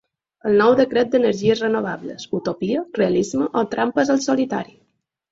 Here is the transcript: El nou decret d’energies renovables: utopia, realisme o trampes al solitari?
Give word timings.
El 0.51 0.55
nou 0.59 0.71
decret 0.77 1.09
d’energies 1.15 1.59
renovables: 1.63 2.25
utopia, 2.37 2.81
realisme 2.99 3.49
o 3.61 3.63
trampes 3.75 4.11
al 4.15 4.23
solitari? 4.25 4.73